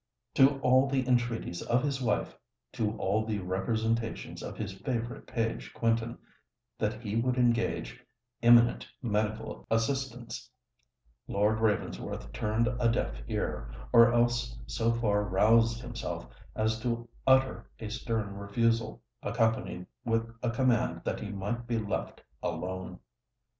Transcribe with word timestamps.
To 0.33 0.59
all 0.61 0.87
the 0.89 1.07
entreaties 1.07 1.61
of 1.61 1.83
his 1.83 2.01
wife—to 2.01 2.97
all 2.97 3.23
the 3.23 3.37
representations 3.37 4.41
of 4.41 4.57
his 4.57 4.71
favourite 4.73 5.27
page 5.27 5.71
Quentin, 5.75 6.17
that 6.79 7.01
he 7.03 7.15
would 7.17 7.37
engage 7.37 8.03
eminent 8.41 8.87
medical 9.03 9.63
assistance, 9.69 10.49
Lord 11.27 11.59
Ravensworth 11.59 12.33
turned 12.33 12.67
a 12.67 12.89
deaf 12.91 13.13
ear, 13.27 13.69
or 13.93 14.11
else 14.11 14.57
so 14.65 14.91
far 14.91 15.21
roused 15.23 15.81
himself 15.81 16.25
as 16.55 16.79
to 16.79 17.07
utter 17.27 17.69
a 17.79 17.87
stern 17.89 18.33
refusal, 18.33 19.03
accompanied 19.21 19.85
with 20.03 20.27
a 20.41 20.49
command 20.49 21.03
that 21.03 21.19
he 21.19 21.29
might 21.29 21.67
be 21.67 21.77
left 21.77 22.23
alone. 22.41 22.99